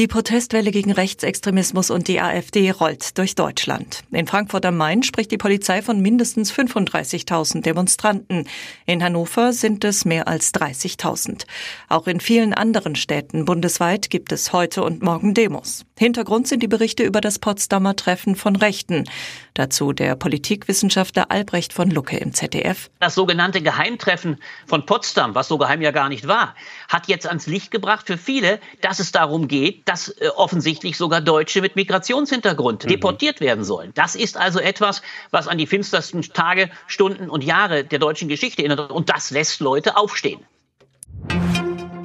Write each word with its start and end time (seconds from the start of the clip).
Die 0.00 0.08
Protestwelle 0.08 0.70
gegen 0.70 0.92
Rechtsextremismus 0.92 1.90
und 1.90 2.08
die 2.08 2.22
AfD 2.22 2.70
rollt 2.70 3.18
durch 3.18 3.34
Deutschland. 3.34 4.00
In 4.10 4.26
Frankfurt 4.26 4.64
am 4.64 4.78
Main 4.78 5.02
spricht 5.02 5.30
die 5.30 5.36
Polizei 5.36 5.82
von 5.82 6.00
mindestens 6.00 6.50
35.000 6.54 7.60
Demonstranten. 7.60 8.48
In 8.86 9.04
Hannover 9.04 9.52
sind 9.52 9.84
es 9.84 10.06
mehr 10.06 10.26
als 10.26 10.54
30.000. 10.54 11.44
Auch 11.90 12.06
in 12.06 12.20
vielen 12.20 12.54
anderen 12.54 12.94
Städten 12.96 13.44
bundesweit 13.44 14.08
gibt 14.08 14.32
es 14.32 14.54
heute 14.54 14.84
und 14.84 15.02
morgen 15.02 15.34
Demos. 15.34 15.84
Hintergrund 15.98 16.48
sind 16.48 16.62
die 16.62 16.68
Berichte 16.68 17.02
über 17.02 17.20
das 17.20 17.38
Potsdamer 17.38 17.94
Treffen 17.94 18.36
von 18.36 18.56
Rechten. 18.56 19.04
Dazu 19.52 19.92
der 19.92 20.16
Politikwissenschaftler 20.16 21.30
Albrecht 21.30 21.74
von 21.74 21.90
Lucke 21.90 22.16
im 22.16 22.32
ZDF. 22.32 22.88
Das 23.00 23.14
sogenannte 23.14 23.60
Geheimtreffen 23.60 24.38
von 24.66 24.86
Potsdam, 24.86 25.34
was 25.34 25.48
so 25.48 25.58
geheim 25.58 25.82
ja 25.82 25.90
gar 25.90 26.08
nicht 26.08 26.26
war, 26.26 26.54
hat 26.88 27.08
jetzt 27.08 27.26
ans 27.26 27.46
Licht 27.46 27.70
gebracht 27.70 28.06
für 28.06 28.16
viele, 28.16 28.60
dass 28.80 28.98
es 28.98 29.12
darum 29.12 29.46
geht, 29.46 29.86
dass 29.90 30.08
äh, 30.20 30.28
offensichtlich 30.36 30.96
sogar 30.96 31.20
Deutsche 31.20 31.60
mit 31.60 31.74
Migrationshintergrund 31.74 32.84
mhm. 32.84 32.88
deportiert 32.88 33.40
werden 33.40 33.64
sollen. 33.64 33.90
Das 33.94 34.14
ist 34.14 34.36
also 34.36 34.60
etwas, 34.60 35.02
was 35.32 35.48
an 35.48 35.58
die 35.58 35.66
finstersten 35.66 36.22
Tage, 36.22 36.70
Stunden 36.86 37.28
und 37.28 37.42
Jahre 37.42 37.82
der 37.82 37.98
deutschen 37.98 38.28
Geschichte 38.28 38.62
erinnert. 38.62 38.92
Und 38.92 39.10
das 39.10 39.32
lässt 39.32 39.58
Leute 39.58 39.96
aufstehen. 39.96 40.40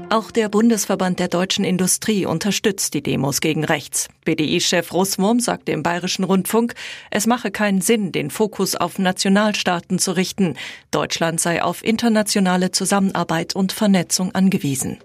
Auch 0.09 0.31
der 0.31 0.49
Bundesverband 0.49 1.20
der 1.20 1.27
deutschen 1.27 1.63
Industrie 1.63 2.25
unterstützt 2.25 2.95
die 2.95 3.03
Demos 3.03 3.39
gegen 3.39 3.63
rechts. 3.63 4.08
BDI-Chef 4.23 4.91
Russwurm 4.91 5.39
sagte 5.39 5.72
im 5.72 5.83
Bayerischen 5.83 6.23
Rundfunk, 6.23 6.73
es 7.11 7.27
mache 7.27 7.52
keinen 7.52 7.81
Sinn, 7.81 8.11
den 8.11 8.31
Fokus 8.31 8.75
auf 8.75 8.97
Nationalstaaten 8.97 9.99
zu 9.99 10.13
richten. 10.13 10.55
Deutschland 10.89 11.39
sei 11.39 11.61
auf 11.61 11.83
internationale 11.83 12.72
Zusammenarbeit 12.72 13.55
und 13.55 13.72
Vernetzung 13.72 14.33
angewiesen. 14.33 14.99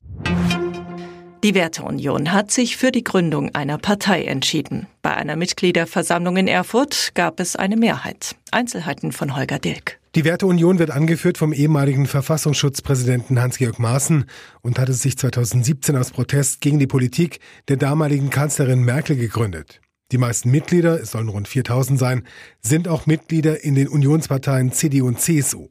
Die 1.42 1.54
Werteunion 1.54 2.32
hat 2.32 2.50
sich 2.50 2.76
für 2.76 2.92
die 2.92 3.02
Gründung 3.02 3.54
einer 3.54 3.78
Partei 3.78 4.24
entschieden. 4.24 4.86
Bei 5.00 5.16
einer 5.16 5.36
Mitgliederversammlung 5.36 6.36
in 6.36 6.46
Erfurt 6.46 7.12
gab 7.14 7.40
es 7.40 7.56
eine 7.56 7.78
Mehrheit. 7.78 8.36
Einzelheiten 8.50 9.10
von 9.10 9.34
Holger 9.34 9.58
Dilk. 9.58 9.98
Die 10.16 10.24
Werteunion 10.24 10.78
wird 10.78 10.90
angeführt 10.90 11.38
vom 11.38 11.54
ehemaligen 11.54 12.04
Verfassungsschutzpräsidenten 12.04 13.40
Hans-Georg 13.40 13.78
Maaßen 13.78 14.26
und 14.60 14.78
hatte 14.78 14.92
sich 14.92 15.16
2017 15.16 15.96
aus 15.96 16.10
Protest 16.10 16.60
gegen 16.60 16.78
die 16.78 16.86
Politik 16.86 17.40
der 17.68 17.78
damaligen 17.78 18.28
Kanzlerin 18.28 18.84
Merkel 18.84 19.16
gegründet. 19.16 19.80
Die 20.12 20.18
meisten 20.18 20.50
Mitglieder, 20.50 21.00
es 21.00 21.12
sollen 21.12 21.28
rund 21.28 21.48
4000 21.48 21.98
sein, 21.98 22.26
sind 22.60 22.86
auch 22.86 23.06
Mitglieder 23.06 23.64
in 23.64 23.76
den 23.76 23.88
Unionsparteien 23.88 24.72
CDU 24.72 25.06
und 25.06 25.20
CSU. 25.20 25.68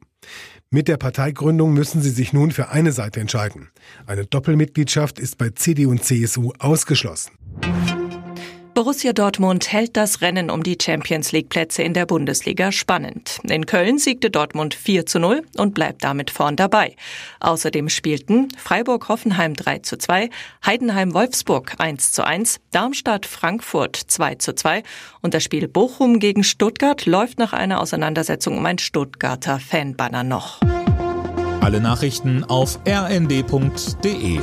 Mit 0.72 0.86
der 0.86 0.98
Parteigründung 0.98 1.74
müssen 1.74 2.00
sie 2.00 2.10
sich 2.10 2.32
nun 2.32 2.52
für 2.52 2.68
eine 2.68 2.92
Seite 2.92 3.18
entscheiden. 3.18 3.70
Eine 4.06 4.24
Doppelmitgliedschaft 4.24 5.18
ist 5.18 5.36
bei 5.36 5.50
CDU 5.50 5.90
und 5.90 6.04
CSU 6.04 6.52
ausgeschlossen. 6.60 7.32
Borussia 8.74 9.12
Dortmund 9.12 9.72
hält 9.72 9.96
das 9.96 10.20
Rennen 10.20 10.50
um 10.50 10.62
die 10.62 10.78
Champions 10.80 11.32
League 11.32 11.48
Plätze 11.48 11.82
in 11.82 11.92
der 11.92 12.06
Bundesliga 12.06 12.70
spannend. 12.72 13.38
In 13.42 13.66
Köln 13.66 13.98
siegte 13.98 14.30
Dortmund 14.30 14.74
4 14.74 15.06
zu 15.06 15.18
0 15.18 15.42
und 15.56 15.74
bleibt 15.74 16.04
damit 16.04 16.30
vorn 16.30 16.56
dabei. 16.56 16.94
Außerdem 17.40 17.88
spielten 17.88 18.48
Freiburg-Hoffenheim 18.56 19.54
3 19.54 19.80
zu 19.80 19.98
2, 19.98 20.30
Heidenheim-Wolfsburg 20.64 21.74
1 21.78 22.12
zu 22.12 22.24
1, 22.24 22.60
Darmstadt-Frankfurt 22.70 23.96
2 23.96 24.36
zu 24.36 24.54
2 24.54 24.82
und 25.20 25.34
das 25.34 25.42
Spiel 25.42 25.66
Bochum 25.66 26.18
gegen 26.18 26.44
Stuttgart 26.44 27.06
läuft 27.06 27.38
nach 27.38 27.52
einer 27.52 27.80
Auseinandersetzung 27.80 28.56
um 28.56 28.66
ein 28.66 28.78
Stuttgarter 28.78 29.58
Fanbanner 29.58 30.22
noch. 30.22 30.60
Alle 31.60 31.80
Nachrichten 31.80 32.44
auf 32.44 32.78
rnd.de 32.86 34.40